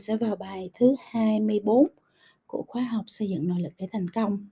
sẽ 0.00 0.16
vào 0.16 0.36
bài 0.36 0.70
thứ 0.74 0.94
24 1.10 1.86
của 2.46 2.64
khóa 2.68 2.82
học 2.82 3.04
xây 3.06 3.28
dựng 3.28 3.48
nội 3.48 3.60
lực 3.60 3.72
để 3.78 3.86
thành 3.92 4.10
công. 4.10 4.46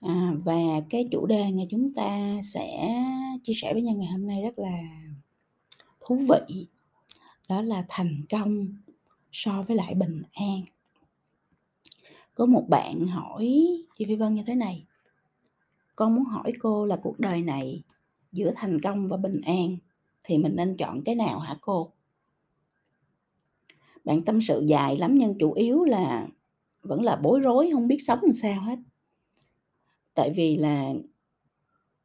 À, 0.00 0.32
và 0.44 0.80
cái 0.90 1.08
chủ 1.10 1.26
đề 1.26 1.52
ngày 1.52 1.66
chúng 1.70 1.94
ta 1.94 2.40
sẽ 2.42 2.94
chia 3.42 3.52
sẻ 3.56 3.72
với 3.72 3.82
nhau 3.82 3.94
ngày 3.94 4.08
hôm 4.08 4.26
nay 4.26 4.42
rất 4.42 4.58
là 4.58 4.78
thú 6.00 6.16
vị. 6.16 6.66
Đó 7.48 7.62
là 7.62 7.84
thành 7.88 8.22
công 8.30 8.76
so 9.32 9.62
với 9.62 9.76
lại 9.76 9.94
bình 9.94 10.22
an. 10.32 10.62
Có 12.34 12.46
một 12.46 12.64
bạn 12.68 13.06
hỏi 13.06 13.66
chị 13.98 14.04
Phi 14.04 14.14
Vân 14.14 14.34
như 14.34 14.42
thế 14.46 14.54
này. 14.54 14.84
Con 15.96 16.14
muốn 16.14 16.24
hỏi 16.24 16.52
cô 16.60 16.86
là 16.86 16.96
cuộc 17.02 17.18
đời 17.18 17.42
này 17.42 17.82
giữa 18.32 18.52
thành 18.56 18.80
công 18.80 19.08
và 19.08 19.16
bình 19.16 19.40
an 19.40 19.76
thì 20.24 20.38
mình 20.38 20.56
nên 20.56 20.76
chọn 20.76 21.02
cái 21.04 21.14
nào 21.14 21.38
hả 21.38 21.56
cô? 21.60 21.92
Bạn 24.04 24.24
tâm 24.24 24.40
sự 24.40 24.64
dài 24.66 24.96
lắm 24.96 25.14
nhưng 25.14 25.38
chủ 25.38 25.52
yếu 25.52 25.84
là 25.84 26.28
vẫn 26.82 27.02
là 27.02 27.16
bối 27.16 27.40
rối, 27.40 27.70
không 27.72 27.88
biết 27.88 27.98
sống 28.00 28.18
làm 28.22 28.32
sao 28.32 28.60
hết. 28.60 28.78
Tại 30.14 30.32
vì 30.36 30.56
là 30.56 30.92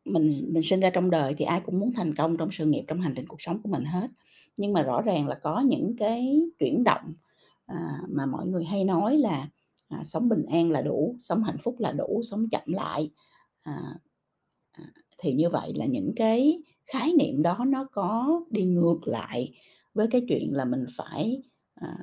mình 0.05 0.33
mình 0.53 0.63
sinh 0.63 0.79
ra 0.79 0.89
trong 0.89 1.09
đời 1.09 1.33
thì 1.37 1.45
ai 1.45 1.61
cũng 1.65 1.79
muốn 1.79 1.93
thành 1.93 2.15
công 2.15 2.37
trong 2.37 2.51
sự 2.51 2.65
nghiệp, 2.65 2.83
trong 2.87 3.01
hành 3.01 3.13
trình 3.15 3.27
cuộc 3.27 3.41
sống 3.41 3.61
của 3.61 3.69
mình 3.69 3.85
hết. 3.85 4.07
Nhưng 4.57 4.73
mà 4.73 4.81
rõ 4.81 5.01
ràng 5.01 5.27
là 5.27 5.35
có 5.35 5.59
những 5.61 5.95
cái 5.97 6.41
chuyển 6.59 6.83
động, 6.83 7.13
à, 7.65 8.01
mà 8.09 8.25
mọi 8.25 8.47
người 8.47 8.65
hay 8.65 8.83
nói 8.83 9.17
là, 9.17 9.49
à, 9.89 10.03
sống 10.03 10.29
bình 10.29 10.45
an 10.51 10.71
là 10.71 10.81
đủ, 10.81 11.15
sống 11.19 11.43
hạnh 11.43 11.57
phúc 11.63 11.75
là 11.79 11.91
đủ, 11.91 12.21
sống 12.23 12.45
chậm 12.51 12.63
lại. 12.65 13.11
À, 13.61 13.81
à, 14.71 14.83
thì 15.17 15.33
như 15.33 15.49
vậy 15.49 15.73
là 15.75 15.85
những 15.85 16.13
cái 16.15 16.61
khái 16.85 17.13
niệm 17.13 17.41
đó 17.41 17.65
nó 17.67 17.87
có 17.91 18.41
đi 18.49 18.63
ngược 18.63 18.99
lại 19.05 19.51
với 19.93 20.07
cái 20.07 20.21
chuyện 20.27 20.53
là 20.53 20.65
mình 20.65 20.85
phải, 20.97 21.41
à, 21.81 21.97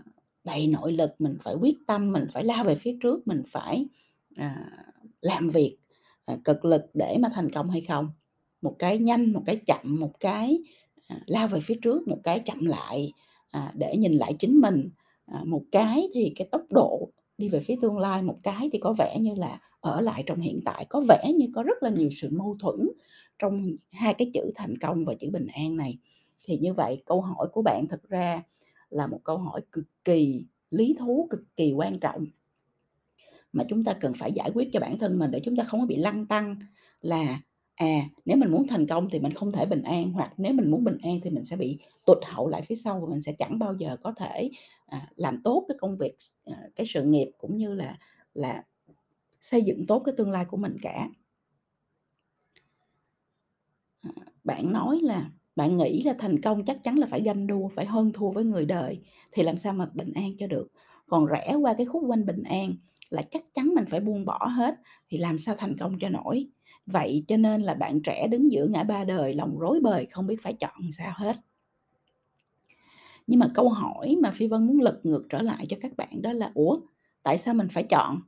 đầy 0.44 0.66
nội 0.66 0.92
lực, 0.92 1.10
mình 1.18 1.36
phải 1.40 1.54
quyết 1.54 1.76
tâm, 1.86 2.12
mình 2.12 2.26
phải 2.32 2.44
lao 2.44 2.64
về 2.64 2.74
phía 2.74 2.96
trước, 3.02 3.26
mình 3.28 3.42
phải, 3.46 3.86
à, 4.36 4.56
làm 5.20 5.50
việc, 5.50 5.76
à, 6.24 6.36
cực 6.44 6.64
lực 6.64 6.82
để 6.94 7.16
mà 7.20 7.28
thành 7.34 7.50
công 7.50 7.70
hay 7.70 7.80
không. 7.80 8.08
Một 8.62 8.76
cái 8.78 8.98
nhanh, 8.98 9.32
một 9.32 9.42
cái 9.46 9.56
chậm, 9.66 10.00
một 10.00 10.20
cái, 10.20 10.58
à, 11.08 11.20
lao 11.26 11.46
về 11.46 11.60
phía 11.60 11.74
trước, 11.82 12.08
một 12.08 12.18
cái 12.22 12.40
chậm 12.40 12.64
lại, 12.64 13.12
à, 13.50 13.72
để 13.74 13.96
nhìn 13.96 14.12
lại 14.12 14.34
chính 14.38 14.60
mình. 14.60 14.90
À, 15.26 15.40
một 15.46 15.62
cái 15.72 16.08
thì 16.14 16.32
cái 16.36 16.48
tốc 16.52 16.62
độ 16.70 17.10
đi 17.38 17.48
về 17.48 17.60
phía 17.60 17.76
tương 17.80 17.98
lai, 17.98 18.22
một 18.22 18.38
cái 18.42 18.68
thì 18.72 18.78
có 18.78 18.92
vẻ 18.92 19.18
như 19.20 19.34
là 19.34 19.60
ở 19.80 20.00
lại 20.00 20.22
trong 20.26 20.40
hiện 20.40 20.60
tại, 20.64 20.86
có 20.88 21.00
vẻ 21.08 21.32
như 21.36 21.46
có 21.54 21.62
rất 21.62 21.82
là 21.82 21.90
nhiều 21.90 22.08
sự 22.10 22.28
mâu 22.32 22.56
thuẫn 22.60 22.88
trong 23.38 23.76
hai 23.92 24.14
cái 24.14 24.30
chữ 24.34 24.50
thành 24.54 24.78
công 24.78 25.04
và 25.04 25.14
chữ 25.14 25.30
bình 25.32 25.46
an 25.46 25.76
này. 25.76 25.98
Thì 26.44 26.58
như 26.58 26.72
vậy 26.74 27.02
câu 27.06 27.20
hỏi 27.20 27.48
của 27.52 27.62
bạn 27.62 27.86
thực 27.88 28.08
ra 28.08 28.42
là 28.94 29.06
một 29.06 29.20
câu 29.24 29.38
hỏi 29.38 29.60
cực 29.72 29.84
kỳ 30.04 30.46
lý 30.70 30.96
thú, 30.98 31.26
cực 31.30 31.40
kỳ 31.56 31.72
quan 31.72 32.00
trọng. 32.00 32.26
Mà 33.52 33.64
chúng 33.68 33.84
ta 33.84 33.92
cần 34.00 34.12
phải 34.14 34.32
giải 34.32 34.50
quyết 34.54 34.68
cho 34.72 34.80
bản 34.80 34.98
thân 34.98 35.18
mình 35.18 35.30
để 35.30 35.40
chúng 35.44 35.56
ta 35.56 35.64
không 35.64 35.80
có 35.80 35.86
bị 35.86 35.96
lăng 35.96 36.26
tăng 36.26 36.56
là 37.00 37.40
à 37.74 38.08
nếu 38.24 38.36
mình 38.36 38.50
muốn 38.50 38.66
thành 38.66 38.86
công 38.86 39.10
thì 39.10 39.20
mình 39.20 39.32
không 39.32 39.52
thể 39.52 39.66
bình 39.66 39.82
an 39.82 40.12
hoặc 40.12 40.32
nếu 40.36 40.52
mình 40.52 40.70
muốn 40.70 40.84
bình 40.84 40.98
an 41.02 41.20
thì 41.22 41.30
mình 41.30 41.44
sẽ 41.44 41.56
bị 41.56 41.78
tụt 42.06 42.18
hậu 42.24 42.48
lại 42.48 42.62
phía 42.62 42.74
sau 42.74 43.00
và 43.00 43.06
mình 43.10 43.22
sẽ 43.22 43.32
chẳng 43.38 43.58
bao 43.58 43.74
giờ 43.78 43.96
có 44.02 44.12
thể 44.12 44.50
à, 44.86 45.08
làm 45.16 45.42
tốt 45.42 45.64
cái 45.68 45.76
công 45.80 45.96
việc 45.96 46.16
à, 46.44 46.56
cái 46.76 46.86
sự 46.86 47.04
nghiệp 47.04 47.30
cũng 47.38 47.56
như 47.56 47.74
là 47.74 47.98
là 48.34 48.64
xây 49.40 49.62
dựng 49.62 49.86
tốt 49.86 50.02
cái 50.04 50.14
tương 50.16 50.30
lai 50.30 50.44
của 50.44 50.56
mình 50.56 50.76
cả. 50.82 51.08
À, 54.02 54.10
bạn 54.44 54.72
nói 54.72 55.00
là 55.02 55.30
bạn 55.56 55.76
nghĩ 55.76 56.02
là 56.02 56.14
thành 56.18 56.40
công 56.40 56.64
chắc 56.64 56.82
chắn 56.82 56.98
là 56.98 57.06
phải 57.06 57.22
ganh 57.22 57.46
đua, 57.46 57.68
phải 57.68 57.86
hơn 57.86 58.10
thua 58.14 58.30
với 58.30 58.44
người 58.44 58.64
đời 58.64 59.00
thì 59.32 59.42
làm 59.42 59.56
sao 59.56 59.72
mà 59.72 59.88
bình 59.94 60.12
an 60.14 60.36
cho 60.38 60.46
được? 60.46 60.68
Còn 61.06 61.26
rẽ 61.26 61.54
qua 61.60 61.74
cái 61.74 61.86
khúc 61.86 62.02
quanh 62.06 62.26
bình 62.26 62.42
an 62.42 62.74
là 63.10 63.22
chắc 63.22 63.42
chắn 63.54 63.68
mình 63.74 63.84
phải 63.86 64.00
buông 64.00 64.24
bỏ 64.24 64.46
hết 64.46 64.74
thì 65.08 65.18
làm 65.18 65.38
sao 65.38 65.54
thành 65.58 65.76
công 65.78 65.98
cho 65.98 66.08
nổi? 66.08 66.48
Vậy 66.86 67.24
cho 67.28 67.36
nên 67.36 67.62
là 67.62 67.74
bạn 67.74 68.02
trẻ 68.02 68.26
đứng 68.28 68.52
giữa 68.52 68.66
ngã 68.66 68.84
ba 68.84 69.04
đời, 69.04 69.32
lòng 69.32 69.58
rối 69.58 69.80
bời 69.80 70.06
không 70.10 70.26
biết 70.26 70.36
phải 70.42 70.52
chọn 70.52 70.90
sao 70.92 71.12
hết. 71.16 71.36
Nhưng 73.26 73.40
mà 73.40 73.48
câu 73.54 73.68
hỏi 73.68 74.16
mà 74.22 74.30
phi 74.30 74.46
vân 74.46 74.66
muốn 74.66 74.80
lật 74.80 75.00
ngược 75.02 75.26
trở 75.28 75.42
lại 75.42 75.66
cho 75.68 75.76
các 75.80 75.96
bạn 75.96 76.22
đó 76.22 76.32
là, 76.32 76.50
ủa, 76.54 76.80
tại 77.22 77.38
sao 77.38 77.54
mình 77.54 77.68
phải 77.68 77.82
chọn? 77.82 78.20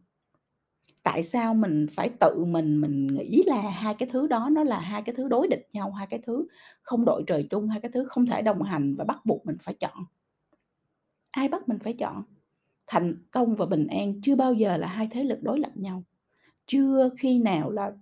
Tại 1.06 1.22
sao 1.22 1.54
mình 1.54 1.86
phải 1.90 2.10
tự 2.20 2.44
mình 2.44 2.80
mình 2.80 3.06
nghĩ 3.06 3.42
là 3.46 3.70
hai 3.70 3.94
cái 3.94 4.08
thứ 4.12 4.26
đó 4.26 4.48
nó 4.52 4.64
là 4.64 4.80
hai 4.80 5.02
cái 5.02 5.14
thứ 5.14 5.28
đối 5.28 5.48
địch 5.48 5.68
nhau, 5.72 5.92
hai 5.92 6.06
cái 6.06 6.20
thứ 6.26 6.46
không 6.82 7.04
đội 7.04 7.24
trời 7.26 7.46
chung, 7.50 7.68
hai 7.68 7.80
cái 7.80 7.90
thứ 7.94 8.04
không 8.04 8.26
thể 8.26 8.42
đồng 8.42 8.62
hành 8.62 8.94
và 8.98 9.04
bắt 9.04 9.26
buộc 9.26 9.46
mình 9.46 9.56
phải 9.60 9.74
chọn? 9.74 10.04
Ai 11.30 11.48
bắt 11.48 11.68
mình 11.68 11.78
phải 11.78 11.92
chọn? 11.92 12.22
Thành 12.86 13.14
công 13.30 13.54
và 13.54 13.66
bình 13.66 13.86
an 13.86 14.20
chưa 14.22 14.36
bao 14.36 14.54
giờ 14.54 14.76
là 14.76 14.88
hai 14.88 15.08
thế 15.10 15.24
lực 15.24 15.42
đối 15.42 15.58
lập 15.58 15.72
nhau. 15.74 16.02
Chưa 16.66 17.10
khi 17.18 17.38
nào 17.38 17.70
là 17.70 17.92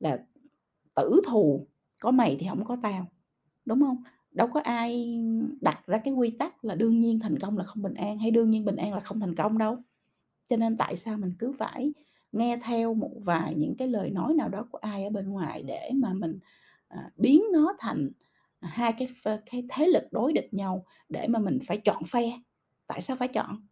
là 0.00 0.24
tử 0.94 1.20
thù, 1.26 1.66
có 2.00 2.10
mày 2.10 2.36
thì 2.40 2.46
không 2.48 2.64
có 2.64 2.76
tao, 2.82 3.06
đúng 3.64 3.80
không? 3.80 4.02
Đâu 4.30 4.48
có 4.48 4.60
ai 4.60 5.20
đặt 5.60 5.86
ra 5.86 5.98
cái 5.98 6.14
quy 6.14 6.30
tắc 6.30 6.64
là 6.64 6.74
đương 6.74 7.00
nhiên 7.00 7.20
thành 7.20 7.38
công 7.38 7.58
là 7.58 7.64
không 7.64 7.82
bình 7.82 7.94
an, 7.94 8.18
hay 8.18 8.30
đương 8.30 8.50
nhiên 8.50 8.64
bình 8.64 8.76
an 8.76 8.94
là 8.94 9.00
không 9.00 9.20
thành 9.20 9.34
công 9.34 9.58
đâu. 9.58 9.78
Cho 10.46 10.56
nên 10.56 10.76
tại 10.76 10.96
sao 10.96 11.16
mình 11.16 11.32
cứ 11.38 11.52
phải 11.52 11.92
nghe 12.34 12.56
theo 12.62 12.94
một 12.94 13.12
vài 13.24 13.54
những 13.54 13.76
cái 13.76 13.88
lời 13.88 14.10
nói 14.10 14.34
nào 14.34 14.48
đó 14.48 14.66
của 14.70 14.78
ai 14.78 15.04
ở 15.04 15.10
bên 15.10 15.28
ngoài 15.28 15.62
để 15.62 15.90
mà 15.94 16.12
mình 16.12 16.38
à, 16.88 17.10
biến 17.16 17.42
nó 17.52 17.76
thành 17.78 18.10
à, 18.60 18.68
hai 18.72 18.92
cái 18.98 19.08
cái 19.50 19.64
thế 19.68 19.86
lực 19.86 20.04
đối 20.10 20.32
địch 20.32 20.54
nhau 20.54 20.84
để 21.08 21.28
mà 21.28 21.38
mình 21.38 21.58
phải 21.66 21.76
chọn 21.76 22.04
phe. 22.04 22.40
Tại 22.86 23.00
sao 23.00 23.16
phải 23.16 23.28
chọn? 23.28 23.66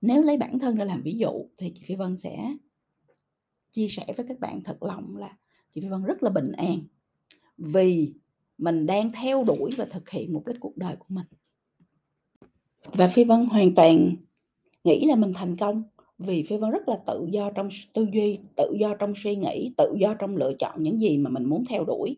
Nếu 0.00 0.22
lấy 0.22 0.36
bản 0.36 0.58
thân 0.58 0.76
ra 0.76 0.84
làm 0.84 1.02
ví 1.02 1.12
dụ 1.12 1.48
thì 1.56 1.72
chị 1.74 1.82
Phi 1.84 1.94
Vân 1.94 2.16
sẽ 2.16 2.56
chia 3.70 3.88
sẻ 3.88 4.04
với 4.16 4.26
các 4.26 4.40
bạn 4.40 4.62
thật 4.64 4.82
lòng 4.82 5.16
là 5.16 5.36
chị 5.74 5.80
Phi 5.80 5.88
Vân 5.88 6.04
rất 6.04 6.22
là 6.22 6.30
bình 6.30 6.52
an 6.52 6.78
vì 7.56 8.14
mình 8.58 8.86
đang 8.86 9.12
theo 9.12 9.44
đuổi 9.44 9.70
và 9.76 9.84
thực 9.84 10.10
hiện 10.10 10.32
mục 10.32 10.46
đích 10.46 10.56
cuộc 10.60 10.76
đời 10.76 10.96
của 10.96 11.06
mình. 11.08 11.26
Và 12.84 13.08
Phi 13.08 13.24
Vân 13.24 13.46
hoàn 13.46 13.74
toàn 13.74 14.16
nghĩ 14.84 15.06
là 15.06 15.16
mình 15.16 15.32
thành 15.34 15.56
công 15.56 15.82
vì 16.20 16.42
Phi 16.42 16.56
Vân 16.56 16.70
rất 16.70 16.88
là 16.88 16.96
tự 17.06 17.26
do 17.30 17.50
trong 17.50 17.68
tư 17.92 18.06
duy, 18.12 18.38
tự 18.56 18.72
do 18.80 18.94
trong 18.94 19.12
suy 19.16 19.36
nghĩ, 19.36 19.74
tự 19.76 19.94
do 20.00 20.14
trong 20.14 20.36
lựa 20.36 20.52
chọn 20.58 20.82
những 20.82 21.00
gì 21.00 21.18
mà 21.18 21.30
mình 21.30 21.44
muốn 21.44 21.64
theo 21.68 21.84
đuổi. 21.84 22.16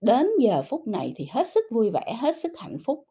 Đến 0.00 0.26
giờ 0.40 0.62
phút 0.62 0.86
này 0.86 1.12
thì 1.16 1.26
hết 1.30 1.46
sức 1.46 1.64
vui 1.70 1.90
vẻ, 1.90 2.16
hết 2.20 2.36
sức 2.36 2.52
hạnh 2.58 2.78
phúc, 2.84 3.04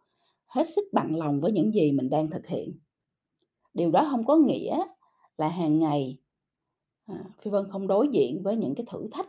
hết 0.45 0.63
sức 0.67 0.83
bằng 0.93 1.15
lòng 1.15 1.41
với 1.41 1.51
những 1.51 1.73
gì 1.73 1.91
mình 1.91 2.09
đang 2.09 2.29
thực 2.29 2.47
hiện. 2.47 2.73
Điều 3.73 3.91
đó 3.91 4.07
không 4.11 4.25
có 4.25 4.35
nghĩa 4.35 4.77
là 5.37 5.47
hàng 5.49 5.79
ngày 5.79 6.17
à, 7.05 7.23
Phi 7.41 7.51
Vân 7.51 7.65
không 7.69 7.87
đối 7.87 8.07
diện 8.07 8.43
với 8.43 8.55
những 8.55 8.75
cái 8.75 8.85
thử 8.89 9.07
thách 9.11 9.27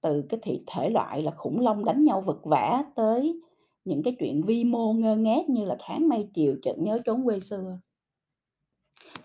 từ 0.00 0.22
cái 0.28 0.40
thị 0.42 0.64
thể 0.66 0.90
loại 0.90 1.22
là 1.22 1.30
khủng 1.30 1.60
long 1.60 1.84
đánh 1.84 2.04
nhau 2.04 2.20
vật 2.26 2.40
vã 2.44 2.84
tới 2.94 3.40
những 3.84 4.02
cái 4.02 4.16
chuyện 4.18 4.42
vi 4.42 4.64
mô 4.64 4.92
ngơ 4.92 5.16
ngác 5.16 5.48
như 5.48 5.64
là 5.64 5.76
thoáng 5.78 6.08
mây 6.08 6.28
chiều 6.34 6.56
chợt 6.62 6.78
nhớ 6.78 6.98
trốn 7.04 7.24
quê 7.24 7.40
xưa. 7.40 7.78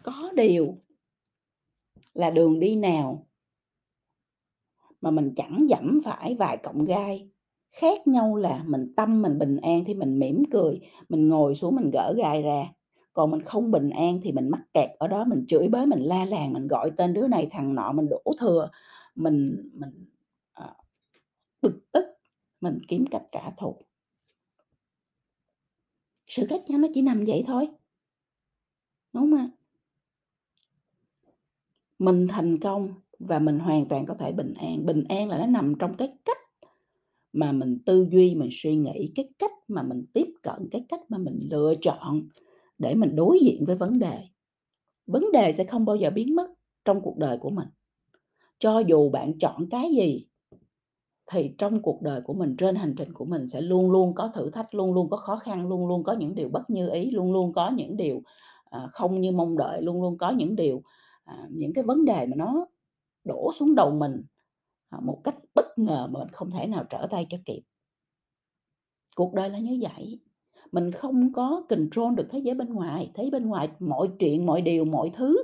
Có 0.06 0.32
điều 0.36 0.78
là 2.14 2.30
đường 2.30 2.60
đi 2.60 2.76
nào 2.76 3.28
mà 5.02 5.12
mình 5.12 5.34
chẳng 5.36 5.66
dẫm 5.70 6.00
phải 6.06 6.36
vài 6.36 6.58
cọng 6.58 6.86
gai. 6.86 7.30
Khác 7.70 8.08
nhau 8.08 8.36
là 8.36 8.64
mình 8.68 8.94
tâm 8.96 9.22
mình 9.22 9.40
bình 9.40 9.58
an 9.58 9.84
thì 9.86 9.94
mình 9.94 10.20
mỉm 10.20 10.44
cười, 10.52 10.82
mình 11.10 11.28
ngồi 11.28 11.56
xuống 11.56 11.76
mình 11.76 11.90
gỡ 11.94 12.14
gai 12.18 12.42
ra. 12.42 12.74
Còn 13.14 13.32
mình 13.32 13.42
không 13.42 13.72
bình 13.72 13.90
an 13.90 14.20
thì 14.24 14.32
mình 14.32 14.50
mắc 14.50 14.62
kẹt 14.74 14.90
ở 15.00 15.08
đó, 15.08 15.26
mình 15.26 15.46
chửi 15.48 15.68
bới, 15.68 15.86
mình 15.86 16.02
la 16.02 16.26
làng, 16.26 16.54
mình 16.54 16.68
gọi 16.68 16.92
tên 16.98 17.14
đứa 17.14 17.28
này 17.28 17.48
thằng 17.52 17.76
nọ, 17.76 17.92
mình 17.92 18.08
đổ 18.10 18.24
thừa, 18.40 18.70
mình 19.16 19.70
mình, 19.74 20.06
à, 20.54 20.74
bực 21.62 21.92
tức, 21.92 22.06
mình 22.62 22.80
kiếm 22.88 23.06
cách 23.12 23.24
trả 23.32 23.50
thù. 23.58 23.78
Sự 26.28 26.46
khác 26.50 26.62
nhau 26.68 26.80
nó 26.80 26.88
chỉ 26.94 27.02
nằm 27.02 27.24
vậy 27.28 27.44
thôi. 27.48 27.68
Đúng 29.14 29.32
không 29.32 29.40
ạ? 29.40 29.50
Mình 32.00 32.28
thành 32.30 32.60
công 32.60 32.90
và 33.20 33.40
mình 33.40 33.60
hoàn 33.60 33.88
toàn 33.88 34.06
có 34.06 34.16
thể 34.20 34.32
bình 34.32 34.54
an. 34.54 34.86
Bình 34.86 35.04
an 35.10 35.30
là 35.30 35.38
nó 35.38 35.46
nằm 35.46 35.74
trong 35.80 35.94
cái 35.94 36.14
cách 36.26 36.38
mà 37.34 37.52
mình 37.52 37.80
tư 37.86 38.08
duy, 38.12 38.36
mình 38.36 38.50
suy 38.52 38.76
nghĩ, 38.76 39.12
cái 39.16 39.30
cách 39.40 39.52
mà 39.68 39.84
mình 39.84 40.06
tiếp 40.14 40.28
cận, 40.44 40.70
cái 40.72 40.86
cách 40.90 41.02
mà 41.10 41.18
mình 41.18 41.40
lựa 41.52 41.74
chọn 41.82 42.22
để 42.78 42.96
mình 42.96 43.16
đối 43.16 43.40
diện 43.40 43.66
với 43.66 43.76
vấn 43.76 44.00
đề. 44.00 44.20
Vấn 45.08 45.32
đề 45.34 45.52
sẽ 45.52 45.64
không 45.64 45.86
bao 45.86 45.96
giờ 45.96 46.10
biến 46.10 46.36
mất 46.36 46.48
trong 46.86 47.02
cuộc 47.02 47.18
đời 47.18 47.38
của 47.38 47.50
mình. 47.50 47.68
Cho 48.60 48.80
dù 48.80 49.10
bạn 49.10 49.40
chọn 49.40 49.70
cái 49.70 49.92
gì 49.96 50.26
thì 51.32 51.52
trong 51.58 51.82
cuộc 51.82 52.02
đời 52.02 52.22
của 52.22 52.34
mình, 52.34 52.56
trên 52.58 52.76
hành 52.76 52.94
trình 52.98 53.14
của 53.14 53.26
mình 53.26 53.48
sẽ 53.48 53.62
luôn 53.62 53.92
luôn 53.92 54.14
có 54.16 54.28
thử 54.36 54.50
thách, 54.50 54.76
luôn 54.76 54.94
luôn 54.94 55.10
có 55.10 55.18
khó 55.18 55.36
khăn, 55.38 55.68
luôn 55.68 55.88
luôn 55.88 56.04
có 56.04 56.14
những 56.14 56.36
điều 56.36 56.50
bất 56.50 56.70
như 56.70 56.90
ý, 56.90 57.12
luôn 57.12 57.34
luôn 57.34 57.54
có 57.54 57.72
những 57.72 57.98
điều, 57.98 58.22
à, 58.70 58.88
không 58.92 59.22
như 59.22 59.32
mong 59.32 59.58
đợi, 59.58 59.82
luôn 59.82 60.02
luôn 60.02 60.18
có 60.18 60.32
những 60.32 60.56
điều, 60.56 60.84
à, 61.26 61.48
những 61.52 61.74
cái 61.74 61.84
vấn 61.84 62.06
đề 62.06 62.26
mà 62.26 62.36
nó 62.36 62.68
đổ 63.24 63.52
xuống 63.54 63.76
đầu 63.76 63.92
mình, 63.92 64.24
à, 64.90 65.00
một 65.04 65.22
cách 65.24 65.36
bất 65.56 65.66
ngờ 65.78 66.08
mà 66.12 66.20
mình 66.20 66.32
không 66.32 66.52
thể 66.52 66.68
nào 66.68 66.86
trở 66.90 67.08
tay 67.12 67.28
cho 67.30 67.38
kịp. 67.46 67.62
Cuộc 69.16 69.34
đời 69.34 69.50
là 69.50 69.60
như 69.60 69.80
vậy. 69.82 70.20
Mình 70.72 70.92
không 70.92 71.34
có 71.34 71.66
control 71.70 72.16
được 72.16 72.28
thế 72.32 72.40
giới 72.40 72.56
bên 72.56 72.70
ngoài, 72.70 73.12
thế 73.14 73.24
giới 73.24 73.32
bên 73.32 73.46
ngoài 73.46 73.70
mọi 73.80 74.10
chuyện, 74.20 74.46
mọi 74.46 74.62
điều, 74.62 74.86
mọi 74.86 75.12
thứ 75.14 75.38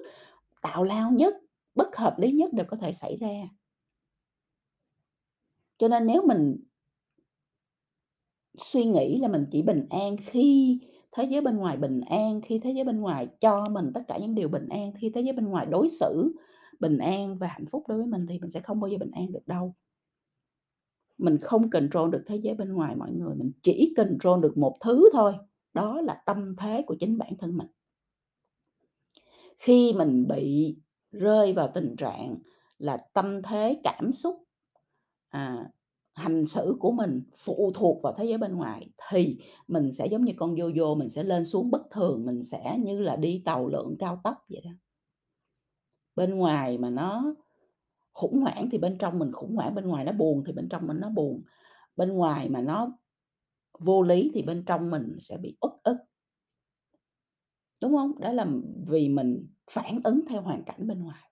tạo 0.61 0.83
lao 0.83 1.11
nhất, 1.11 1.35
bất 1.75 1.95
hợp 1.95 2.15
lý 2.19 2.31
nhất 2.31 2.53
đều 2.53 2.65
có 2.69 2.77
thể 2.77 2.91
xảy 2.91 3.17
ra. 3.17 3.49
Cho 5.77 5.87
nên 5.87 6.07
nếu 6.07 6.27
mình 6.27 6.57
suy 8.57 8.85
nghĩ 8.85 9.17
là 9.17 9.27
mình 9.27 9.45
chỉ 9.51 9.61
bình 9.61 9.85
an 9.89 10.15
khi 10.17 10.79
thế 11.11 11.23
giới 11.23 11.41
bên 11.41 11.57
ngoài 11.57 11.77
bình 11.77 12.01
an, 12.01 12.41
khi 12.41 12.59
thế 12.59 12.71
giới 12.71 12.83
bên 12.83 13.01
ngoài 13.01 13.27
cho 13.41 13.65
mình 13.69 13.91
tất 13.93 14.01
cả 14.07 14.17
những 14.17 14.35
điều 14.35 14.49
bình 14.49 14.67
an, 14.69 14.91
khi 15.01 15.09
thế 15.09 15.21
giới 15.21 15.33
bên 15.33 15.45
ngoài 15.45 15.65
đối 15.65 15.89
xử 15.89 16.35
bình 16.79 16.97
an 16.97 17.37
và 17.37 17.47
hạnh 17.47 17.65
phúc 17.65 17.83
đối 17.87 17.97
với 17.97 18.07
mình 18.07 18.25
thì 18.29 18.39
mình 18.39 18.49
sẽ 18.49 18.59
không 18.59 18.79
bao 18.79 18.87
giờ 18.87 18.97
bình 18.97 19.11
an 19.11 19.31
được 19.31 19.47
đâu. 19.47 19.75
Mình 21.17 21.37
không 21.41 21.69
control 21.69 22.09
được 22.11 22.23
thế 22.27 22.35
giới 22.35 22.55
bên 22.55 22.73
ngoài 22.73 22.95
mọi 22.95 23.11
người, 23.11 23.35
mình 23.35 23.51
chỉ 23.61 23.93
control 23.97 24.41
được 24.41 24.57
một 24.57 24.75
thứ 24.85 25.09
thôi, 25.13 25.33
đó 25.73 26.01
là 26.01 26.21
tâm 26.25 26.55
thế 26.55 26.83
của 26.87 26.95
chính 26.99 27.17
bản 27.17 27.33
thân 27.39 27.57
mình. 27.57 27.67
Khi 29.57 29.93
mình 29.93 30.27
bị 30.27 30.77
rơi 31.11 31.53
vào 31.53 31.67
tình 31.73 31.95
trạng 31.95 32.37
là 32.77 32.97
tâm 33.13 33.41
thế, 33.41 33.81
cảm 33.83 34.11
xúc, 34.11 34.43
à, 35.29 35.69
hành 36.13 36.45
xử 36.45 36.75
của 36.79 36.91
mình 36.91 37.23
phụ 37.37 37.71
thuộc 37.75 38.01
vào 38.03 38.13
thế 38.17 38.25
giới 38.25 38.37
bên 38.37 38.55
ngoài 38.55 38.89
thì 39.09 39.37
mình 39.67 39.91
sẽ 39.91 40.05
giống 40.05 40.25
như 40.25 40.33
con 40.37 40.55
vô 40.59 40.71
vô 40.75 40.95
mình 40.95 41.09
sẽ 41.09 41.23
lên 41.23 41.45
xuống 41.45 41.71
bất 41.71 41.81
thường, 41.91 42.25
mình 42.25 42.43
sẽ 42.43 42.77
như 42.83 42.99
là 42.99 43.15
đi 43.15 43.41
tàu 43.45 43.67
lượn 43.67 43.95
cao 43.99 44.21
tốc 44.23 44.45
vậy 44.49 44.61
đó. 44.65 44.71
Bên 46.15 46.37
ngoài 46.37 46.77
mà 46.77 46.89
nó 46.89 47.35
khủng 48.13 48.41
hoảng 48.41 48.69
thì 48.71 48.77
bên 48.77 48.97
trong 48.97 49.19
mình 49.19 49.31
khủng 49.31 49.55
hoảng, 49.55 49.75
bên 49.75 49.87
ngoài 49.87 50.05
nó 50.05 50.11
buồn 50.11 50.43
thì 50.45 50.53
bên 50.53 50.69
trong 50.69 50.87
mình 50.87 50.99
nó 50.99 51.09
buồn. 51.09 51.43
Bên 51.95 52.09
ngoài 52.13 52.49
mà 52.49 52.61
nó 52.61 52.97
vô 53.79 54.01
lý 54.01 54.31
thì 54.33 54.41
bên 54.41 54.63
trong 54.65 54.89
mình 54.89 55.17
sẽ 55.19 55.37
bị 55.37 55.57
uất 55.61 55.73
ức. 55.83 55.97
Đúng 57.81 57.93
không 57.93 58.19
Đó 58.19 58.31
là 58.31 58.47
vì 58.87 59.09
mình 59.09 59.47
phản 59.71 60.01
ứng 60.03 60.21
theo 60.29 60.41
hoàn 60.41 60.63
cảnh 60.63 60.87
bên 60.87 61.03
ngoài. 61.03 61.30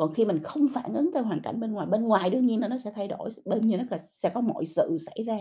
Còn 0.00 0.14
khi 0.14 0.24
mình 0.24 0.42
không 0.42 0.68
phản 0.68 0.94
ứng 0.94 1.10
theo 1.14 1.22
hoàn 1.22 1.42
cảnh 1.42 1.60
bên 1.60 1.72
ngoài, 1.72 1.86
bên 1.86 2.02
ngoài 2.02 2.30
đương 2.30 2.46
nhiên 2.46 2.60
là 2.60 2.68
nó 2.68 2.78
sẽ 2.78 2.92
thay 2.94 3.08
đổi, 3.08 3.28
bên 3.44 3.66
nhiên 3.66 3.86
nó 3.90 3.96
sẽ 3.96 4.30
có 4.34 4.40
mọi 4.40 4.66
sự 4.66 4.96
xảy 4.98 5.24
ra. 5.24 5.38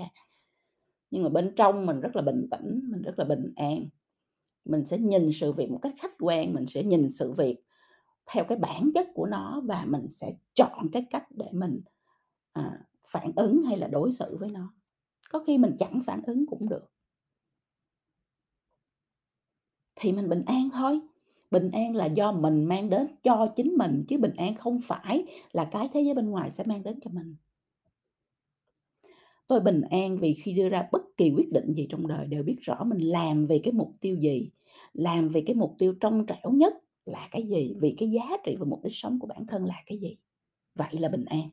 Nhưng 1.11 1.23
mà 1.23 1.29
bên 1.29 1.53
trong 1.55 1.85
mình 1.85 1.99
rất 1.99 2.15
là 2.15 2.21
bình 2.21 2.47
tĩnh, 2.51 2.81
mình 2.91 3.01
rất 3.01 3.19
là 3.19 3.25
bình 3.25 3.53
an. 3.55 3.89
Mình 4.65 4.85
sẽ 4.85 4.97
nhìn 4.97 5.31
sự 5.33 5.51
việc 5.51 5.71
một 5.71 5.79
cách 5.81 5.93
khách 5.97 6.11
quan, 6.19 6.53
mình 6.53 6.67
sẽ 6.67 6.83
nhìn 6.83 7.09
sự 7.09 7.31
việc 7.31 7.57
theo 8.25 8.43
cái 8.47 8.57
bản 8.57 8.89
chất 8.93 9.07
của 9.13 9.25
nó 9.25 9.61
và 9.65 9.85
mình 9.87 10.09
sẽ 10.09 10.33
chọn 10.53 10.89
cái 10.91 11.05
cách 11.09 11.27
để 11.31 11.47
mình, 11.51 11.81
à, 12.51 12.79
phản 13.07 13.31
ứng 13.35 13.61
hay 13.61 13.77
là 13.77 13.87
đối 13.87 14.11
xử 14.11 14.37
với 14.39 14.51
nó. 14.51 14.73
Có 15.29 15.39
khi 15.39 15.57
mình 15.57 15.75
chẳng 15.79 16.01
phản 16.05 16.21
ứng 16.23 16.45
cũng 16.45 16.69
được. 16.69 16.91
Thì 19.95 20.11
mình 20.11 20.29
bình 20.29 20.41
an 20.45 20.69
thôi. 20.73 21.01
Bình 21.51 21.71
an 21.71 21.95
là 21.95 22.05
do 22.05 22.31
mình 22.31 22.65
mang 22.65 22.89
đến 22.89 23.07
cho 23.23 23.47
chính 23.55 23.75
mình, 23.77 24.05
chứ 24.07 24.17
bình 24.17 24.33
an 24.37 24.55
không 24.55 24.79
phải 24.83 25.25
là 25.51 25.65
cái 25.65 25.89
thế 25.93 26.01
giới 26.01 26.13
bên 26.13 26.29
ngoài 26.29 26.49
sẽ 26.49 26.63
mang 26.63 26.83
đến 26.83 26.99
cho 27.01 27.09
mình. 27.13 27.35
Tôi 29.47 29.59
bình 29.59 29.81
an 29.81 30.17
vì 30.17 30.33
khi 30.33 30.53
đưa 30.53 30.69
ra 30.69 30.87
bất 30.91 31.01
kỳ 31.17 31.31
quyết 31.31 31.51
định 31.51 31.73
gì 31.73 31.87
trong 31.89 32.07
đời 32.07 32.27
đều 32.27 32.43
biết 32.43 32.57
rõ 32.61 32.83
mình 32.83 32.99
làm 32.99 33.47
vì 33.47 33.59
cái 33.59 33.73
mục 33.73 33.91
tiêu 34.01 34.15
gì, 34.15 34.49
làm 34.93 35.27
vì 35.27 35.41
cái 35.41 35.55
mục 35.55 35.75
tiêu 35.79 35.93
trong 35.99 36.25
trẻo 36.25 36.51
nhất 36.51 36.73
là 37.05 37.27
cái 37.31 37.43
gì, 37.47 37.73
vì 37.81 37.95
cái 37.97 38.11
giá 38.11 38.37
trị 38.43 38.55
và 38.59 38.65
mục 38.65 38.83
đích 38.83 38.95
sống 38.95 39.19
của 39.19 39.27
bản 39.27 39.47
thân 39.47 39.65
là 39.65 39.83
cái 39.85 39.97
gì. 39.97 40.17
Vậy 40.75 40.89
là 40.99 41.09
bình 41.09 41.25
an. 41.25 41.49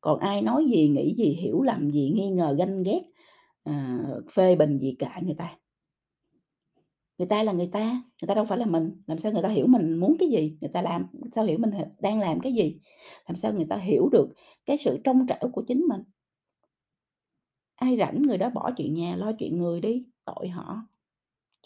Còn 0.00 0.18
ai 0.18 0.42
nói 0.42 0.64
gì, 0.64 0.88
nghĩ 0.88 1.14
gì, 1.14 1.36
hiểu 1.40 1.62
lầm 1.62 1.90
gì, 1.90 2.12
nghi 2.14 2.30
ngờ, 2.30 2.54
ganh 2.58 2.82
ghét, 2.82 3.02
à, 3.64 3.98
phê 4.32 4.56
bình 4.56 4.78
gì 4.78 4.96
cả 4.98 5.20
người 5.22 5.34
ta. 5.34 5.56
Người 7.18 7.28
ta 7.28 7.42
là 7.42 7.52
người 7.52 7.68
ta, 7.72 8.02
người 8.22 8.26
ta 8.28 8.34
đâu 8.34 8.44
phải 8.44 8.58
là 8.58 8.66
mình, 8.66 9.02
làm 9.06 9.18
sao 9.18 9.32
người 9.32 9.42
ta 9.42 9.48
hiểu 9.48 9.66
mình 9.66 9.96
muốn 9.96 10.16
cái 10.18 10.28
gì, 10.28 10.56
người 10.60 10.70
ta 10.72 10.82
làm 10.82 11.06
sao 11.32 11.44
hiểu 11.44 11.58
mình 11.58 11.70
đang 12.00 12.20
làm 12.20 12.40
cái 12.40 12.52
gì, 12.52 12.78
làm 13.28 13.36
sao 13.36 13.52
người 13.52 13.66
ta 13.70 13.76
hiểu 13.76 14.08
được 14.12 14.28
cái 14.66 14.78
sự 14.78 14.98
trong 15.04 15.26
trẻo 15.26 15.50
của 15.52 15.62
chính 15.68 15.80
mình. 15.80 16.00
Ai 17.74 17.96
rảnh 17.98 18.22
người 18.22 18.38
đó 18.38 18.50
bỏ 18.50 18.70
chuyện 18.76 18.94
nhà 18.94 19.16
lo 19.16 19.32
chuyện 19.38 19.58
người 19.58 19.80
đi, 19.80 20.04
tội 20.24 20.48
họ. 20.48 20.86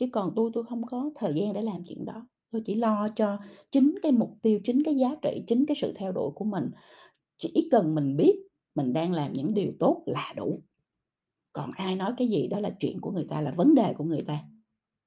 Chứ 0.00 0.06
còn 0.12 0.32
tôi, 0.36 0.50
tôi 0.54 0.64
không 0.64 0.82
có 0.86 1.10
thời 1.14 1.34
gian 1.34 1.52
để 1.52 1.62
làm 1.62 1.84
chuyện 1.88 2.04
đó, 2.04 2.26
tôi 2.50 2.62
chỉ 2.64 2.74
lo 2.74 3.08
cho 3.16 3.38
chính 3.72 3.94
cái 4.02 4.12
mục 4.12 4.38
tiêu, 4.42 4.60
chính 4.64 4.82
cái 4.82 4.96
giá 4.96 5.14
trị, 5.22 5.42
chính 5.46 5.66
cái 5.66 5.74
sự 5.74 5.92
theo 5.96 6.12
đuổi 6.12 6.30
của 6.34 6.44
mình. 6.44 6.70
Chỉ 7.36 7.68
cần 7.70 7.94
mình 7.94 8.16
biết 8.16 8.36
mình 8.74 8.92
đang 8.92 9.12
làm 9.12 9.32
những 9.32 9.54
điều 9.54 9.72
tốt 9.78 10.02
là 10.06 10.32
đủ. 10.36 10.62
Còn 11.52 11.70
ai 11.76 11.96
nói 11.96 12.12
cái 12.16 12.28
gì 12.28 12.46
đó 12.46 12.60
là 12.60 12.70
chuyện 12.80 13.00
của 13.00 13.10
người 13.10 13.26
ta, 13.28 13.40
là 13.40 13.50
vấn 13.50 13.74
đề 13.74 13.94
của 13.94 14.04
người 14.04 14.22
ta, 14.22 14.44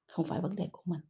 không 0.10 0.26
phải 0.26 0.42
vấn 0.42 0.56
đề 0.56 0.70
của 0.72 0.82
mình. 0.86 1.02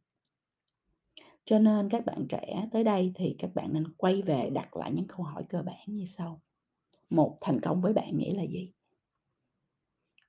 Cho 1.44 1.58
nên 1.58 1.88
các 1.88 2.04
bạn 2.06 2.26
trẻ 2.28 2.68
tới 2.72 2.84
đây 2.84 3.12
thì 3.14 3.36
các 3.38 3.54
bạn 3.54 3.72
nên 3.72 3.92
quay 3.96 4.22
về 4.22 4.50
đặt 4.50 4.76
lại 4.76 4.92
những 4.92 5.06
câu 5.06 5.22
hỏi 5.22 5.42
cơ 5.48 5.62
bản 5.62 5.84
như 5.86 6.04
sau. 6.04 6.40
Một, 7.10 7.38
thành 7.40 7.60
công 7.60 7.80
với 7.80 7.92
bạn 7.92 8.18
nghĩa 8.18 8.34
là 8.34 8.42
gì? 8.42 8.72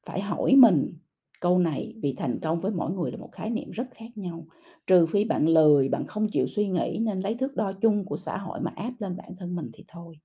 Phải 0.06 0.22
hỏi 0.22 0.56
mình 0.56 0.98
câu 1.40 1.60
này 1.60 1.94
vì 2.02 2.14
thành 2.14 2.40
công 2.42 2.62
với 2.62 2.72
mỗi 2.72 2.92
người 2.92 3.12
là 3.12 3.18
một 3.18 3.30
khái 3.32 3.50
niệm 3.50 3.72
rất 3.72 3.88
khác 3.92 4.10
nhau. 4.16 4.46
Trừ 4.88 5.06
phi 5.06 5.26
bạn 5.26 5.46
lười, 5.48 5.90
bạn 5.90 6.06
không 6.08 6.30
chịu 6.32 6.48
suy 6.48 6.68
nghĩ 6.68 6.98
nên 7.02 7.20
lấy 7.20 7.36
thước 7.36 7.56
đo 7.56 7.74
chung 7.74 8.06
của 8.06 8.18
xã 8.18 8.38
hội 8.38 8.60
mà 8.62 8.72
áp 8.76 8.94
lên 9.00 9.18
bản 9.18 9.36
thân 9.38 9.56
mình 9.56 9.70
thì 9.74 9.86
thôi. 9.88 10.20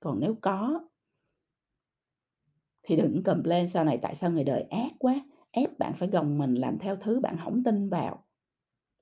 Còn 0.00 0.20
nếu 0.20 0.36
có 0.40 0.80
thì 2.82 2.96
đừng 2.96 3.22
complain 3.22 3.68
sau 3.68 3.84
này 3.84 3.98
tại 4.02 4.14
sao 4.14 4.30
người 4.30 4.44
đời 4.44 4.62
ác 4.62 4.92
quá, 4.98 5.24
ép 5.52 5.78
bạn 5.78 5.92
phải 5.94 6.08
gồng 6.08 6.38
mình 6.38 6.54
làm 6.54 6.78
theo 6.78 6.96
thứ 6.96 7.20
bạn 7.20 7.36
không 7.44 7.64
tin 7.64 7.88
vào. 7.88 8.24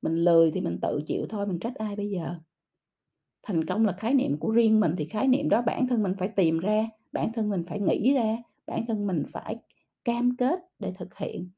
Mình 0.03 0.17
lười 0.17 0.51
thì 0.51 0.61
mình 0.61 0.79
tự 0.83 1.03
chịu 1.07 1.27
thôi, 1.29 1.47
mình 1.47 1.59
trách 1.59 1.75
ai 1.75 1.97
bây 1.97 2.11
giờ? 2.11 2.35
Thành 3.43 3.65
công 3.65 3.87
là 3.87 3.93
khái 3.93 4.15
niệm 4.15 4.39
của 4.39 4.51
riêng 4.51 4.81
mình 4.81 4.95
thì 4.99 5.05
khái 5.05 5.29
niệm 5.29 5.49
đó 5.49 5.63
bản 5.63 5.87
thân 5.89 6.03
mình 6.03 6.15
phải 6.19 6.29
tìm 6.29 6.59
ra, 6.59 6.89
bản 7.13 7.33
thân 7.35 7.49
mình 7.49 7.65
phải 7.67 7.81
nghĩ 7.81 8.15
ra, 8.15 8.37
bản 8.67 8.85
thân 8.89 9.07
mình 9.07 9.25
phải 9.29 9.57
cam 10.05 10.37
kết 10.37 10.61
để 10.79 10.93
thực 10.99 11.17
hiện. 11.17 11.51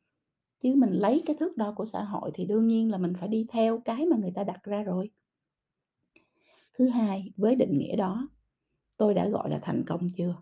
Chứ 0.60 0.74
mình 0.74 0.90
lấy 0.90 1.22
cái 1.26 1.36
thước 1.40 1.56
đo 1.56 1.72
của 1.76 1.84
xã 1.84 2.04
hội 2.04 2.30
thì 2.34 2.44
đương 2.44 2.66
nhiên 2.68 2.90
là 2.90 2.98
mình 2.98 3.12
phải 3.18 3.28
đi 3.28 3.46
theo 3.48 3.80
cái 3.84 4.06
mà 4.06 4.16
người 4.16 4.32
ta 4.34 4.44
đặt 4.44 4.64
ra 4.64 4.82
rồi. 4.82 5.10
Thứ 6.74 6.88
hai, 6.88 7.32
với 7.36 7.56
định 7.56 7.78
nghĩa 7.78 7.96
đó, 7.96 8.28
tôi 8.99 9.14
đã 9.14 9.28
gọi 9.28 9.50
là 9.50 9.58
thành 9.62 9.84
công 9.87 10.06
chưa? 10.16 10.37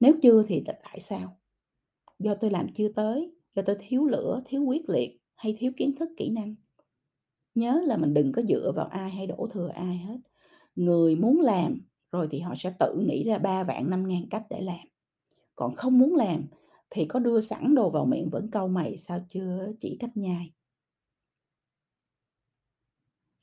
Nếu 0.00 0.14
chưa 0.22 0.42
thì 0.46 0.64
tại 0.66 1.00
sao? 1.00 1.36
Do 2.22 2.34
tôi 2.34 2.50
làm 2.50 2.72
chưa 2.74 2.88
tới, 2.88 3.34
do 3.54 3.62
tôi 3.62 3.76
thiếu 3.78 4.04
lửa, 4.04 4.42
thiếu 4.44 4.62
quyết 4.62 4.88
liệt 4.88 5.18
hay 5.34 5.54
thiếu 5.58 5.72
kiến 5.76 5.96
thức, 5.96 6.08
kỹ 6.16 6.30
năng? 6.30 6.54
Nhớ 7.54 7.82
là 7.86 7.96
mình 7.96 8.14
đừng 8.14 8.32
có 8.32 8.42
dựa 8.42 8.72
vào 8.76 8.86
ai 8.86 9.10
hay 9.10 9.26
đổ 9.26 9.46
thừa 9.50 9.68
ai 9.68 9.96
hết. 9.96 10.18
Người 10.74 11.16
muốn 11.16 11.40
làm 11.40 11.80
rồi 12.12 12.28
thì 12.30 12.40
họ 12.40 12.54
sẽ 12.58 12.74
tự 12.78 13.04
nghĩ 13.06 13.24
ra 13.24 13.38
3 13.38 13.64
vạn 13.64 13.90
5 13.90 14.08
ngàn 14.08 14.28
cách 14.30 14.42
để 14.50 14.60
làm. 14.60 14.86
Còn 15.56 15.74
không 15.74 15.98
muốn 15.98 16.14
làm 16.14 16.46
thì 16.90 17.04
có 17.04 17.18
đưa 17.18 17.40
sẵn 17.40 17.74
đồ 17.74 17.90
vào 17.90 18.04
miệng 18.06 18.30
vẫn 18.30 18.50
câu 18.50 18.68
mày 18.68 18.96
sao 18.96 19.24
chưa 19.28 19.72
chỉ 19.80 19.96
cách 20.00 20.16
nhai. 20.16 20.52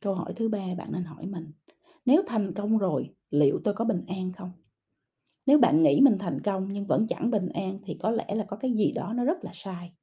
Câu 0.01 0.13
hỏi 0.13 0.33
thứ 0.35 0.49
ba 0.49 0.75
bạn 0.77 0.91
nên 0.91 1.03
hỏi 1.03 1.25
mình, 1.25 1.51
nếu 2.05 2.23
thành 2.27 2.53
công 2.53 2.77
rồi, 2.77 3.15
liệu 3.29 3.61
tôi 3.63 3.73
có 3.73 3.85
bình 3.85 4.05
an 4.07 4.31
không? 4.33 4.51
Nếu 5.49 5.59
bạn 5.59 5.83
nghĩ 5.83 6.01
mình 6.01 6.17
thành 6.19 6.41
công 6.41 6.69
nhưng 6.73 6.85
vẫn 6.87 7.07
chẳng 7.07 7.31
bình 7.31 7.49
an 7.49 7.79
thì 7.83 7.97
có 8.01 8.11
lẽ 8.11 8.35
là 8.35 8.45
có 8.45 8.57
cái 8.57 8.71
gì 8.73 8.91
đó 8.93 9.13
nó 9.15 9.25
rất 9.25 9.45
là 9.45 9.51
sai 9.53 9.93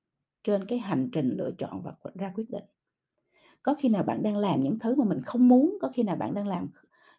trên 0.44 0.66
cái 0.66 0.78
hành 0.80 1.10
trình 1.12 1.30
lựa 1.38 1.50
chọn 1.58 1.82
và 1.82 1.92
ra 2.14 2.32
quyết 2.36 2.50
định. 2.50 2.64
Có 3.62 3.74
khi 3.74 3.88
nào 3.88 4.02
bạn 4.02 4.22
đang 4.22 4.36
làm 4.36 4.62
những 4.62 4.78
thứ 4.78 4.94
mà 4.94 5.04
mình 5.04 5.22
không 5.22 5.48
muốn, 5.48 5.78
có 5.80 5.88
khi 5.94 6.02
nào 6.02 6.16
bạn 6.16 6.34
đang 6.34 6.48
làm 6.48 6.68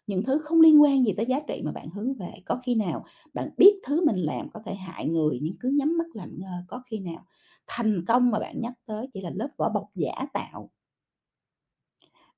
những 0.06 0.24
thứ 0.24 0.38
không 0.38 0.60
liên 0.60 0.82
quan 0.82 1.04
gì 1.04 1.12
tới 1.16 1.26
giá 1.26 1.40
trị 1.48 1.62
mà 1.64 1.72
bạn 1.72 1.90
hướng 1.90 2.14
về, 2.14 2.32
có 2.46 2.60
khi 2.64 2.74
nào 2.74 3.04
bạn 3.34 3.50
biết 3.58 3.80
thứ 3.86 4.06
mình 4.06 4.16
làm 4.16 4.50
có 4.50 4.60
thể 4.66 4.74
hại 4.74 5.06
người 5.08 5.38
nhưng 5.42 5.56
cứ 5.60 5.68
nhắm 5.68 5.98
mắt 5.98 6.06
làm 6.14 6.30
ngơ, 6.40 6.64
có 6.68 6.82
khi 6.86 7.00
nào 7.00 7.26
thành 7.66 8.04
công 8.08 8.30
mà 8.30 8.38
bạn 8.38 8.60
nhắc 8.60 8.74
tới 8.86 9.08
chỉ 9.14 9.20
là 9.20 9.30
lớp 9.34 9.48
vỏ 9.58 9.70
bọc 9.70 9.84
giả 9.94 10.12
tạo 10.34 10.70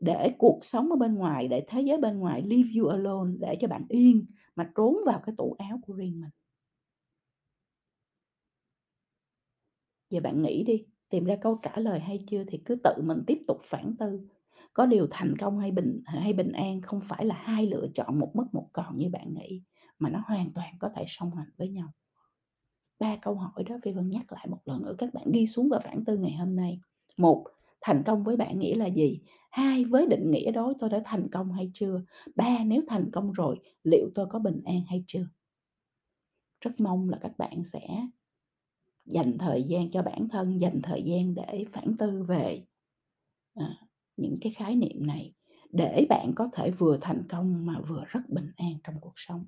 để 0.00 0.34
cuộc 0.38 0.58
sống 0.64 0.90
ở 0.90 0.96
bên 0.96 1.14
ngoài, 1.14 1.48
để 1.48 1.64
thế 1.68 1.80
giới 1.82 1.98
bên 1.98 2.18
ngoài 2.18 2.42
leave 2.42 2.68
you 2.80 2.86
alone, 2.88 3.32
để 3.40 3.56
cho 3.60 3.68
bạn 3.68 3.84
yên 3.88 4.26
mà 4.60 4.70
trốn 4.74 4.96
vào 5.06 5.20
cái 5.26 5.34
tủ 5.38 5.56
áo 5.58 5.80
của 5.82 5.94
riêng 5.94 6.20
mình. 6.20 6.30
Giờ 10.10 10.20
bạn 10.20 10.42
nghĩ 10.42 10.64
đi, 10.64 10.84
tìm 11.08 11.24
ra 11.24 11.36
câu 11.40 11.58
trả 11.62 11.72
lời 11.76 12.00
hay 12.00 12.18
chưa 12.26 12.44
thì 12.48 12.58
cứ 12.64 12.76
tự 12.84 13.02
mình 13.02 13.18
tiếp 13.26 13.38
tục 13.48 13.58
phản 13.64 13.96
tư. 13.98 14.20
Có 14.72 14.86
điều 14.86 15.06
thành 15.10 15.34
công 15.40 15.58
hay 15.58 15.70
bình 15.70 16.02
hay 16.06 16.32
bình 16.32 16.52
an 16.52 16.80
không 16.80 17.00
phải 17.00 17.24
là 17.24 17.34
hai 17.34 17.66
lựa 17.66 17.86
chọn 17.94 18.18
một 18.18 18.32
mất 18.34 18.44
một 18.52 18.68
còn 18.72 18.98
như 18.98 19.08
bạn 19.12 19.34
nghĩ, 19.34 19.62
mà 19.98 20.10
nó 20.10 20.22
hoàn 20.26 20.52
toàn 20.54 20.74
có 20.78 20.88
thể 20.96 21.04
song 21.06 21.36
hành 21.36 21.50
với 21.56 21.68
nhau. 21.68 21.92
Ba 22.98 23.16
câu 23.16 23.34
hỏi 23.34 23.64
đó 23.68 23.76
Phi 23.82 23.92
Vân 23.92 24.10
nhắc 24.10 24.32
lại 24.32 24.46
một 24.50 24.60
lần 24.64 24.82
nữa 24.82 24.94
các 24.98 25.14
bạn 25.14 25.26
ghi 25.32 25.46
xuống 25.46 25.68
và 25.68 25.78
phản 25.78 26.04
tư 26.04 26.16
ngày 26.16 26.32
hôm 26.32 26.56
nay. 26.56 26.80
Một 27.16 27.46
Thành 27.80 28.02
công 28.06 28.24
với 28.24 28.36
bạn 28.36 28.58
nghĩa 28.58 28.74
là 28.74 28.86
gì? 28.86 29.20
hai 29.50 29.84
Với 29.84 30.06
định 30.06 30.30
nghĩa 30.30 30.50
đó 30.50 30.72
tôi 30.78 30.90
đã 30.90 31.00
thành 31.04 31.28
công 31.32 31.52
hay 31.52 31.70
chưa? 31.74 32.02
ba 32.36 32.64
Nếu 32.64 32.82
thành 32.88 33.10
công 33.12 33.32
rồi, 33.32 33.60
liệu 33.84 34.10
tôi 34.14 34.26
có 34.26 34.38
bình 34.38 34.60
an 34.64 34.82
hay 34.88 35.04
chưa? 35.06 35.26
Rất 36.60 36.80
mong 36.80 37.08
là 37.10 37.18
các 37.22 37.38
bạn 37.38 37.64
sẽ 37.64 37.80
dành 39.04 39.38
thời 39.38 39.62
gian 39.62 39.90
cho 39.90 40.02
bản 40.02 40.28
thân, 40.28 40.58
dành 40.60 40.80
thời 40.82 41.02
gian 41.02 41.34
để 41.34 41.64
phản 41.72 41.96
tư 41.98 42.22
về, 42.28 42.66
à, 43.54 43.76
những 44.16 44.38
cái 44.40 44.52
khái 44.52 44.76
niệm 44.76 45.06
này 45.06 45.34
để 45.72 46.06
bạn 46.08 46.32
có 46.36 46.48
thể 46.52 46.70
vừa 46.70 46.98
thành 47.00 47.22
công 47.28 47.66
mà 47.66 47.80
vừa 47.88 48.04
rất 48.08 48.20
bình 48.30 48.52
an 48.56 48.72
trong 48.84 48.94
cuộc 49.00 49.14
sống. 49.16 49.46